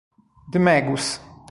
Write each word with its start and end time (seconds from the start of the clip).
The 0.51 0.57
Magus 0.57 1.21